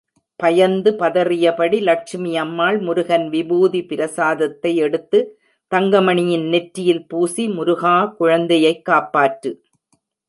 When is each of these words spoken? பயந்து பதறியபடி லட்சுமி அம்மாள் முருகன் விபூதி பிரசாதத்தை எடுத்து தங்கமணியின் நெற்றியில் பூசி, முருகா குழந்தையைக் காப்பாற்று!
பயந்து 0.39 0.91
பதறியபடி 0.91 1.81
லட்சுமி 1.81 2.37
அம்மாள் 2.37 2.79
முருகன் 2.79 3.29
விபூதி 3.29 3.81
பிரசாதத்தை 3.83 4.75
எடுத்து 4.77 5.19
தங்கமணியின் 5.71 6.47
நெற்றியில் 6.47 7.07
பூசி, 7.07 7.45
முருகா 7.49 7.95
குழந்தையைக் 8.17 8.85
காப்பாற்று! 8.89 9.53